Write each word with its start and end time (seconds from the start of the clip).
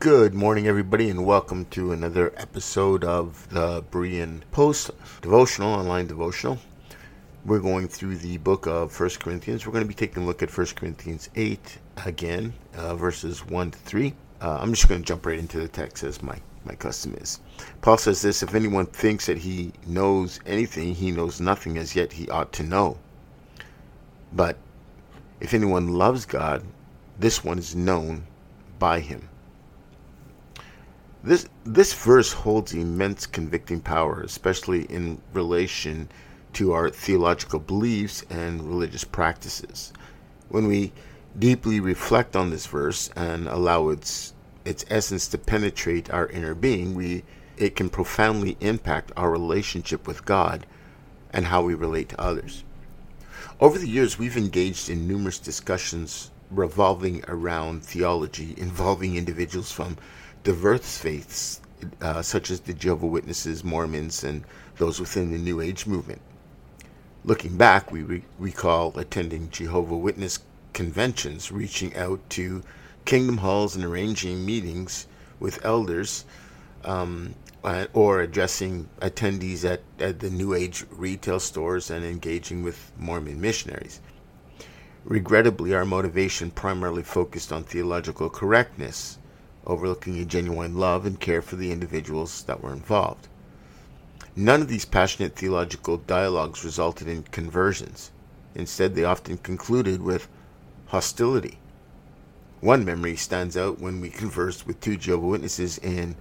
Good 0.00 0.32
morning, 0.32 0.66
everybody, 0.66 1.10
and 1.10 1.26
welcome 1.26 1.66
to 1.72 1.92
another 1.92 2.32
episode 2.38 3.04
of 3.04 3.46
the 3.50 3.82
Berean 3.82 4.40
Post 4.50 4.92
devotional, 5.20 5.74
online 5.74 6.06
devotional. 6.06 6.58
We're 7.44 7.58
going 7.58 7.86
through 7.86 8.16
the 8.16 8.38
book 8.38 8.66
of 8.66 8.92
First 8.92 9.20
Corinthians. 9.20 9.66
We're 9.66 9.72
going 9.72 9.84
to 9.84 9.88
be 9.88 9.92
taking 9.92 10.22
a 10.22 10.26
look 10.26 10.42
at 10.42 10.50
First 10.50 10.74
Corinthians 10.74 11.28
8 11.36 11.78
again, 12.06 12.54
uh, 12.74 12.96
verses 12.96 13.44
1 13.44 13.72
to 13.72 13.78
3. 13.78 14.14
Uh, 14.40 14.58
I'm 14.62 14.72
just 14.72 14.88
going 14.88 15.02
to 15.02 15.06
jump 15.06 15.26
right 15.26 15.38
into 15.38 15.58
the 15.58 15.68
text 15.68 16.02
as 16.02 16.22
my, 16.22 16.40
my 16.64 16.74
custom 16.74 17.14
is. 17.20 17.40
Paul 17.82 17.98
says 17.98 18.22
this 18.22 18.42
If 18.42 18.54
anyone 18.54 18.86
thinks 18.86 19.26
that 19.26 19.36
he 19.36 19.70
knows 19.86 20.40
anything, 20.46 20.94
he 20.94 21.10
knows 21.10 21.42
nothing 21.42 21.76
as 21.76 21.94
yet 21.94 22.10
he 22.14 22.26
ought 22.30 22.54
to 22.54 22.62
know. 22.62 22.96
But 24.32 24.56
if 25.40 25.52
anyone 25.52 25.88
loves 25.88 26.24
God, 26.24 26.64
this 27.18 27.44
one 27.44 27.58
is 27.58 27.76
known 27.76 28.24
by 28.78 29.00
him. 29.00 29.28
This 31.22 31.46
this 31.64 31.92
verse 31.92 32.32
holds 32.32 32.72
immense 32.72 33.26
convicting 33.26 33.80
power, 33.80 34.22
especially 34.22 34.84
in 34.84 35.20
relation 35.34 36.08
to 36.54 36.72
our 36.72 36.88
theological 36.88 37.58
beliefs 37.58 38.24
and 38.30 38.62
religious 38.62 39.04
practices. 39.04 39.92
When 40.48 40.66
we 40.66 40.92
deeply 41.38 41.78
reflect 41.78 42.34
on 42.34 42.48
this 42.48 42.66
verse 42.66 43.10
and 43.14 43.46
allow 43.48 43.90
its 43.90 44.32
its 44.64 44.86
essence 44.88 45.28
to 45.28 45.38
penetrate 45.38 46.10
our 46.10 46.26
inner 46.28 46.54
being, 46.54 46.94
we 46.94 47.24
it 47.58 47.76
can 47.76 47.90
profoundly 47.90 48.56
impact 48.60 49.12
our 49.14 49.30
relationship 49.30 50.06
with 50.06 50.24
God 50.24 50.64
and 51.34 51.44
how 51.44 51.62
we 51.62 51.74
relate 51.74 52.08
to 52.08 52.20
others. 52.20 52.64
Over 53.60 53.78
the 53.78 53.88
years, 53.88 54.18
we've 54.18 54.38
engaged 54.38 54.88
in 54.88 55.06
numerous 55.06 55.38
discussions 55.38 56.30
revolving 56.50 57.22
around 57.28 57.84
theology 57.84 58.54
involving 58.56 59.16
individuals 59.16 59.70
from 59.70 59.98
diverse 60.42 60.96
faiths, 60.96 61.60
uh, 62.00 62.22
such 62.22 62.50
as 62.50 62.60
the 62.60 62.74
Jehovah 62.74 63.06
Witnesses, 63.06 63.64
Mormons, 63.64 64.24
and 64.24 64.44
those 64.76 65.00
within 65.00 65.30
the 65.30 65.38
New 65.38 65.60
Age 65.60 65.86
movement. 65.86 66.20
Looking 67.24 67.56
back, 67.56 67.92
we 67.92 68.02
re- 68.02 68.24
recall 68.38 68.98
attending 68.98 69.50
Jehovah 69.50 69.96
Witness 69.96 70.38
conventions, 70.72 71.52
reaching 71.52 71.94
out 71.96 72.20
to 72.30 72.62
kingdom 73.04 73.38
halls 73.38 73.76
and 73.76 73.84
arranging 73.84 74.44
meetings 74.46 75.06
with 75.38 75.64
elders, 75.64 76.24
um, 76.84 77.34
or 77.92 78.20
addressing 78.20 78.88
attendees 79.00 79.70
at, 79.70 79.82
at 79.98 80.20
the 80.20 80.30
New 80.30 80.54
Age 80.54 80.84
retail 80.90 81.38
stores 81.40 81.90
and 81.90 82.04
engaging 82.04 82.62
with 82.62 82.90
Mormon 82.96 83.40
missionaries. 83.40 84.00
Regrettably, 85.04 85.74
our 85.74 85.84
motivation 85.84 86.50
primarily 86.50 87.02
focused 87.02 87.52
on 87.52 87.64
theological 87.64 88.30
correctness 88.30 89.18
overlooking 89.66 90.18
a 90.18 90.24
genuine 90.24 90.76
love 90.76 91.06
and 91.06 91.20
care 91.20 91.42
for 91.42 91.56
the 91.56 91.72
individuals 91.72 92.42
that 92.44 92.62
were 92.62 92.72
involved. 92.72 93.28
None 94.36 94.62
of 94.62 94.68
these 94.68 94.84
passionate 94.84 95.36
theological 95.36 95.96
dialogues 95.98 96.64
resulted 96.64 97.08
in 97.08 97.24
conversions. 97.24 98.10
Instead, 98.54 98.94
they 98.94 99.04
often 99.04 99.38
concluded 99.38 100.02
with 100.02 100.28
hostility. 100.86 101.58
One 102.60 102.84
memory 102.84 103.16
stands 103.16 103.56
out 103.56 103.80
when 103.80 104.00
we 104.00 104.10
conversed 104.10 104.66
with 104.66 104.80
two 104.80 104.96
Jehovah 104.96 105.26
Witnesses 105.26 105.78
in 105.78 106.16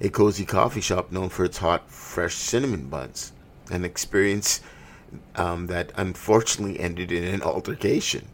a 0.00 0.08
cozy 0.08 0.44
coffee 0.44 0.80
shop 0.80 1.10
known 1.10 1.28
for 1.28 1.44
its 1.44 1.58
hot, 1.58 1.90
fresh 1.90 2.34
cinnamon 2.34 2.88
buns, 2.88 3.32
an 3.70 3.84
experience 3.84 4.60
um, 5.34 5.66
that 5.66 5.92
unfortunately 5.96 6.78
ended 6.78 7.10
in 7.10 7.24
an 7.24 7.42
altercation. 7.42 8.28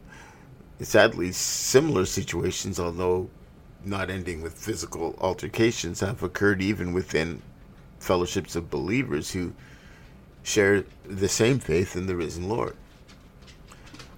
Sadly, 0.81 1.33
similar 1.33 2.05
situations, 2.05 2.79
although 2.79 3.31
not 3.87 4.11
ending 4.11 4.43
with 4.43 4.55
physical 4.55 5.15
altercations 5.21 6.01
have 6.01 6.23
occurred 6.23 6.63
even 6.63 6.93
within 6.93 7.43
fellowships 7.99 8.57
of 8.57 8.71
believers 8.71 9.33
who 9.33 9.53
share 10.43 10.85
the 11.05 11.29
same 11.29 11.59
faith 11.59 11.97
in 11.97 12.07
the 12.07 12.17
risen 12.17 12.49
Lord. 12.49 12.77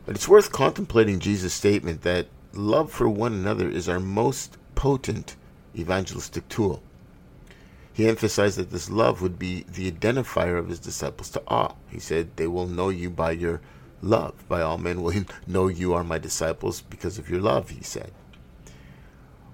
But 0.04 0.14
it's 0.14 0.28
worth 0.28 0.52
contemplating 0.52 1.18
Jesus' 1.18 1.54
statement 1.54 2.02
that 2.02 2.28
love 2.52 2.90
for 2.90 3.08
one 3.08 3.32
another 3.32 3.68
is 3.68 3.88
our 3.88 4.00
most 4.00 4.56
potent 4.74 5.36
evangelistic 5.76 6.48
tool. 6.48 6.82
He 7.92 8.06
emphasized 8.06 8.58
that 8.58 8.70
this 8.70 8.90
love 8.90 9.22
would 9.22 9.38
be 9.38 9.64
the 9.72 9.90
identifier 9.90 10.58
of 10.58 10.68
his 10.68 10.78
disciples 10.78 11.30
to 11.30 11.42
all. 11.48 11.78
He 11.88 11.98
said, 11.98 12.36
They 12.36 12.46
will 12.46 12.66
know 12.66 12.90
you 12.90 13.08
by 13.08 13.30
your 13.30 13.62
love. 14.02 14.34
By 14.48 14.60
all 14.60 14.78
men 14.78 15.02
will 15.02 15.24
know 15.46 15.68
you 15.68 15.94
are 15.94 16.04
my 16.04 16.18
disciples 16.18 16.82
because 16.82 17.18
of 17.18 17.30
your 17.30 17.40
love, 17.40 17.70
he 17.70 17.82
said. 17.82 18.12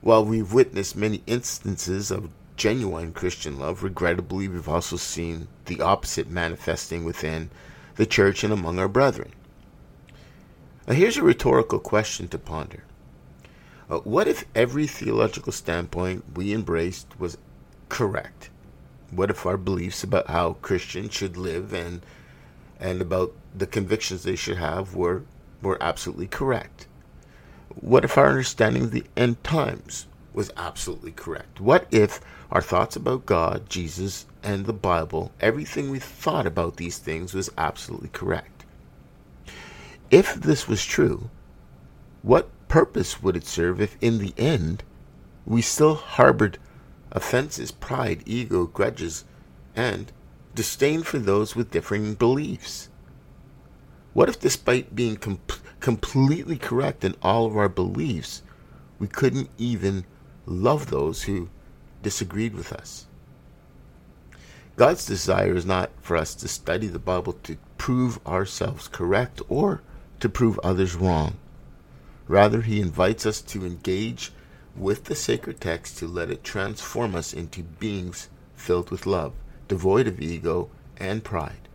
While 0.03 0.25
we've 0.25 0.53
witnessed 0.53 0.97
many 0.97 1.23
instances 1.29 2.11
of 2.11 2.29
genuine 2.57 3.13
Christian 3.13 3.57
love, 3.57 3.85
regrettably, 3.85 4.49
we've 4.49 4.69
also 4.69 4.97
seen 4.97 5.47
the 5.67 5.81
opposite 5.81 6.29
manifesting 6.29 7.05
within 7.05 7.51
the 7.95 8.05
church 8.05 8.43
and 8.43 8.53
among 8.53 8.81
our 8.81 8.89
brethren. 8.89 9.31
Now, 10.89 10.95
here's 10.95 11.17
a 11.17 11.23
rhetorical 11.23 11.79
question 11.79 12.27
to 12.29 12.39
ponder 12.39 12.83
uh, 13.89 13.99
What 13.99 14.27
if 14.27 14.45
every 14.57 14.89
theological 14.89 15.53
standpoint 15.53 16.37
we 16.37 16.53
embraced 16.53 17.07
was 17.21 17.39
correct? 17.89 18.51
What 19.12 19.31
if 19.31 19.47
our 19.47 19.57
beliefs 19.57 20.03
about 20.03 20.27
how 20.31 20.55
Christians 20.55 21.15
should 21.15 21.37
live 21.37 21.73
and 21.73 22.05
and 22.81 23.01
about 23.01 23.35
the 23.57 23.69
convictions 23.69 24.25
they 24.25 24.35
should 24.35 24.57
have 24.57 24.97
were 24.97 25.23
were 25.62 25.81
absolutely 25.81 26.27
correct? 26.27 26.89
What 27.81 28.05
if 28.05 28.19
our 28.19 28.28
understanding 28.28 28.84
of 28.84 28.91
the 28.91 29.05
end 29.16 29.43
times 29.44 30.06
was 30.34 30.50
absolutely 30.56 31.12
correct? 31.12 31.60
What 31.60 31.87
if 31.91 32.21
our 32.50 32.62
thoughts 32.62 32.97
about 32.97 33.27
God, 33.27 33.69
Jesus, 33.69 34.27
and 34.43 34.66
the 34.66 34.72
Bible, 34.72 35.33
everything 35.41 35.91
we 35.91 35.99
thought 35.99 36.47
about 36.47 36.77
these 36.77 36.99
things 36.99 37.34
was 37.34 37.50
absolutely 37.56 38.11
correct? 38.11 38.65
If 40.11 40.34
this 40.34 40.69
was 40.69 40.84
true, 40.84 41.31
what 42.22 42.50
purpose 42.69 43.22
would 43.22 43.37
it 43.37 43.47
serve 43.47 43.81
if 43.81 43.97
in 44.00 44.19
the 44.19 44.34
end 44.37 44.82
we 45.47 45.62
still 45.62 45.94
harbored 45.94 46.59
offenses, 47.11 47.71
pride, 47.71 48.22
ego, 48.27 48.66
grudges, 48.66 49.25
and 49.75 50.12
disdain 50.55 51.03
for 51.03 51.19
those 51.19 51.56
with 51.56 51.71
differing 51.71 52.15
beliefs? 52.15 52.88
What 54.12 54.28
if, 54.28 54.38
despite 54.38 54.94
being 54.94 55.16
com- 55.16 55.41
completely 55.82 56.56
correct 56.56 57.04
in 57.04 57.15
all 57.20 57.44
of 57.44 57.56
our 57.56 57.69
beliefs, 57.69 58.43
we 58.98 59.09
couldn't 59.09 59.50
even 59.59 60.06
love 60.47 60.87
those 60.87 61.25
who 61.25 61.50
disagreed 62.03 62.54
with 62.54 62.72
us? 62.72 63.06
God's 64.76 65.04
desire 65.04 65.54
is 65.54 65.66
not 65.66 65.91
for 66.00 66.16
us 66.16 66.34
to 66.37 66.48
study 66.48 66.87
the 66.87 66.98
Bible 66.98 67.34
to 67.43 67.59
prove 67.76 68.25
ourselves 68.26 68.88
correct 68.88 69.43
or 69.48 69.82
to 70.20 70.28
prove 70.28 70.59
others 70.60 70.94
wrong. 70.94 71.37
Rather, 72.26 72.62
He 72.62 72.81
invites 72.81 73.26
us 73.26 73.43
to 73.43 73.66
engage 73.66 74.32
with 74.76 75.04
the 75.04 75.14
sacred 75.14 75.60
text 75.60 75.99
to 75.99 76.06
let 76.06 76.31
it 76.31 76.44
transform 76.44 77.14
us 77.14 77.34
into 77.34 77.62
beings 77.62 78.28
filled 78.54 78.91
with 78.91 79.04
love, 79.04 79.34
devoid 79.69 80.06
of 80.06 80.22
ego 80.22 80.70
and 80.97 81.25
pride. 81.25 81.69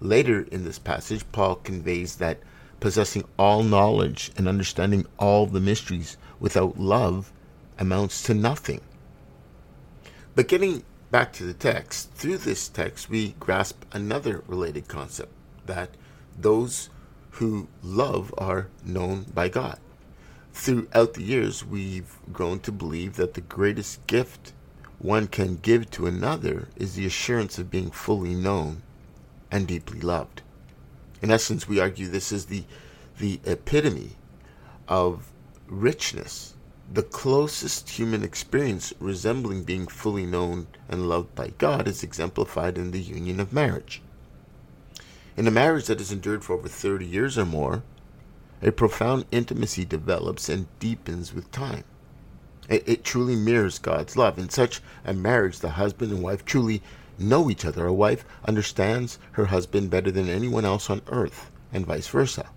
Later 0.00 0.42
in 0.50 0.64
this 0.64 0.78
passage, 0.78 1.24
Paul 1.32 1.54
conveys 1.56 2.16
that 2.16 2.40
possessing 2.84 3.24
all 3.38 3.62
knowledge 3.62 4.30
and 4.36 4.46
understanding 4.46 5.06
all 5.18 5.46
the 5.46 5.58
mysteries 5.58 6.18
without 6.38 6.78
love 6.78 7.32
amounts 7.78 8.22
to 8.22 8.34
nothing. 8.34 8.78
But 10.34 10.48
getting 10.48 10.84
back 11.10 11.32
to 11.32 11.44
the 11.44 11.54
text, 11.54 12.12
through 12.12 12.36
this 12.36 12.68
text, 12.68 13.08
we 13.08 13.36
grasp 13.40 13.84
another 13.92 14.44
related 14.46 14.86
concept 14.86 15.32
that 15.64 15.96
those 16.38 16.90
who 17.30 17.68
love 17.82 18.34
are 18.36 18.68
known 18.84 19.22
by 19.32 19.48
God. 19.48 19.78
Throughout 20.52 21.14
the 21.14 21.22
years, 21.22 21.64
we've 21.64 22.18
grown 22.34 22.60
to 22.60 22.70
believe 22.70 23.16
that 23.16 23.32
the 23.32 23.40
greatest 23.40 24.06
gift 24.06 24.52
one 24.98 25.26
can 25.28 25.56
give 25.56 25.90
to 25.92 26.06
another 26.06 26.68
is 26.76 26.96
the 26.96 27.06
assurance 27.06 27.58
of 27.58 27.70
being 27.70 27.90
fully 27.90 28.34
known 28.34 28.82
and 29.50 29.66
deeply 29.66 30.00
loved. 30.00 30.42
In 31.24 31.30
essence, 31.30 31.66
we 31.66 31.80
argue 31.80 32.06
this 32.06 32.32
is 32.32 32.44
the, 32.44 32.64
the 33.18 33.40
epitome 33.44 34.16
of 34.88 35.32
richness, 35.66 36.54
the 36.92 37.02
closest 37.02 37.90
human 37.90 38.22
experience 38.22 38.92
resembling 39.00 39.64
being 39.64 39.86
fully 39.86 40.26
known 40.26 40.66
and 40.88 41.08
loved 41.08 41.34
by 41.34 41.48
God 41.58 41.88
is 41.88 42.02
exemplified 42.02 42.76
in 42.76 42.90
the 42.90 43.00
union 43.00 43.40
of 43.40 43.52
marriage. 43.52 44.02
In 45.36 45.46
a 45.46 45.50
marriage 45.50 45.86
that 45.86 45.98
has 45.98 46.12
endured 46.12 46.44
for 46.44 46.52
over 46.52 46.68
30 46.68 47.06
years 47.06 47.38
or 47.38 47.44
more, 47.44 47.82
a 48.62 48.70
profound 48.70 49.26
intimacy 49.30 49.84
develops 49.84 50.48
and 50.48 50.66
deepens 50.78 51.34
with 51.34 51.50
time. 51.50 51.84
It, 52.68 52.88
it, 52.88 53.04
truly 53.04 53.36
mirrors 53.36 53.78
God's 53.78 54.16
love. 54.16 54.38
In 54.38 54.48
such 54.48 54.80
a 55.04 55.12
marriage, 55.12 55.58
the 55.58 55.70
husband 55.70 56.12
and 56.12 56.22
wife 56.22 56.44
truly 56.44 56.82
know 57.18 57.50
each 57.50 57.64
other. 57.64 57.86
A 57.86 57.92
wife 57.92 58.24
understands 58.44 59.18
her 59.32 59.46
husband 59.46 59.90
better 59.90 60.10
than 60.10 60.28
anyone 60.28 60.64
else 60.64 60.88
on 60.88 61.02
earth, 61.08 61.50
and 61.72 61.84
vice 61.84 62.08
versa. 62.08 62.48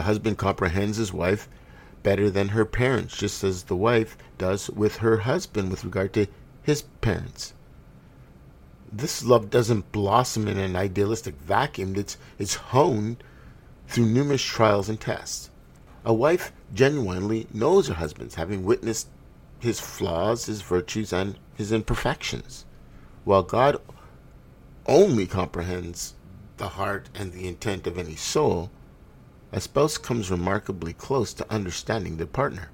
The 0.00 0.04
husband 0.04 0.38
comprehends 0.38 0.96
his 0.96 1.12
wife 1.12 1.46
better 2.02 2.30
than 2.30 2.48
her 2.56 2.64
parents, 2.64 3.18
just 3.18 3.44
as 3.44 3.64
the 3.64 3.76
wife 3.76 4.16
does 4.38 4.70
with 4.70 4.96
her 5.04 5.18
husband 5.18 5.70
with 5.70 5.84
regard 5.84 6.14
to 6.14 6.26
his 6.62 6.80
parents. 7.02 7.52
This 8.90 9.22
love 9.22 9.50
doesn't 9.50 9.92
blossom 9.92 10.48
in 10.48 10.56
an 10.56 10.74
idealistic 10.74 11.34
vacuum, 11.34 11.96
it's, 11.96 12.16
it's 12.38 12.54
honed 12.72 13.22
through 13.88 14.06
numerous 14.06 14.40
trials 14.40 14.88
and 14.88 14.98
tests. 14.98 15.50
A 16.02 16.14
wife 16.14 16.50
genuinely 16.72 17.46
knows 17.52 17.88
her 17.88 17.94
husband, 17.96 18.32
having 18.32 18.64
witnessed 18.64 19.08
his 19.58 19.80
flaws, 19.80 20.46
his 20.46 20.62
virtues, 20.62 21.12
and 21.12 21.38
his 21.56 21.72
imperfections, 21.72 22.64
while 23.24 23.42
God 23.42 23.76
only 24.86 25.26
comprehends 25.26 26.14
the 26.56 26.68
heart 26.68 27.10
and 27.14 27.34
the 27.34 27.46
intent 27.46 27.86
of 27.86 27.98
any 27.98 28.16
soul, 28.16 28.70
a 29.52 29.60
spouse 29.60 29.98
comes 29.98 30.30
remarkably 30.30 30.92
close 30.92 31.32
to 31.34 31.52
understanding 31.52 32.16
their 32.16 32.26
partner. 32.26 32.70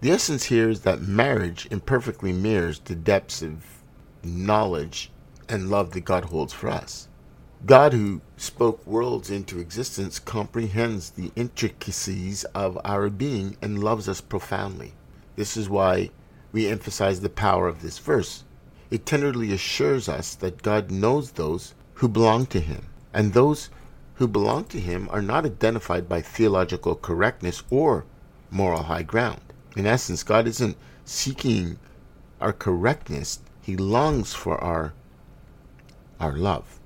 The 0.00 0.10
essence 0.10 0.44
here 0.44 0.68
is 0.68 0.80
that 0.80 1.02
marriage 1.02 1.66
imperfectly 1.70 2.32
mirrors 2.32 2.78
the 2.78 2.94
depths 2.94 3.42
of 3.42 3.64
knowledge 4.22 5.10
and 5.48 5.70
love 5.70 5.92
that 5.92 6.04
God 6.04 6.26
holds 6.26 6.52
for 6.52 6.68
us. 6.68 7.08
God, 7.64 7.92
who 7.92 8.20
spoke 8.36 8.86
worlds 8.86 9.30
into 9.30 9.58
existence, 9.58 10.18
comprehends 10.18 11.10
the 11.10 11.32
intricacies 11.34 12.44
of 12.54 12.78
our 12.84 13.08
being 13.08 13.56
and 13.62 13.82
loves 13.82 14.08
us 14.08 14.20
profoundly. 14.20 14.92
This 15.36 15.56
is 15.56 15.68
why 15.68 16.10
we 16.52 16.68
emphasize 16.68 17.20
the 17.20 17.28
power 17.30 17.66
of 17.66 17.82
this 17.82 17.98
verse. 17.98 18.44
It 18.90 19.06
tenderly 19.06 19.52
assures 19.52 20.08
us 20.08 20.34
that 20.36 20.62
God 20.62 20.90
knows 20.90 21.32
those 21.32 21.74
who 21.94 22.08
belong 22.08 22.46
to 22.46 22.60
Him, 22.60 22.86
and 23.12 23.32
those 23.32 23.70
who 24.16 24.26
belong 24.26 24.64
to 24.64 24.80
Him 24.80 25.08
are 25.10 25.22
not 25.22 25.44
identified 25.44 26.08
by 26.08 26.20
theological 26.20 26.94
correctness 26.94 27.62
or 27.70 28.04
moral 28.50 28.84
high 28.84 29.02
ground. 29.02 29.40
In 29.76 29.86
essence, 29.86 30.22
God 30.22 30.46
isn't 30.46 30.76
seeking 31.04 31.78
our 32.40 32.52
correctness, 32.52 33.40
He 33.62 33.76
longs 33.76 34.32
for 34.32 34.62
our, 34.62 34.94
our 36.18 36.32
love. 36.32 36.80